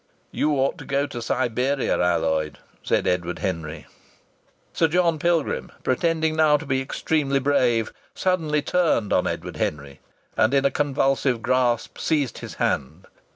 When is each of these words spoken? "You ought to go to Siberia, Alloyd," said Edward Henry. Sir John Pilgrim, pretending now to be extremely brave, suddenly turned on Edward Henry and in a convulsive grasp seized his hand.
"You 0.31 0.53
ought 0.55 0.79
to 0.79 0.83
go 0.85 1.05
to 1.05 1.21
Siberia, 1.21 1.95
Alloyd," 1.99 2.57
said 2.81 3.05
Edward 3.05 3.37
Henry. 3.37 3.85
Sir 4.73 4.87
John 4.87 5.19
Pilgrim, 5.19 5.71
pretending 5.83 6.35
now 6.35 6.57
to 6.57 6.65
be 6.65 6.81
extremely 6.81 7.37
brave, 7.37 7.93
suddenly 8.15 8.63
turned 8.63 9.13
on 9.13 9.27
Edward 9.27 9.57
Henry 9.57 9.99
and 10.35 10.55
in 10.55 10.65
a 10.65 10.71
convulsive 10.71 11.43
grasp 11.43 11.99
seized 11.99 12.39
his 12.39 12.55
hand. 12.55 13.05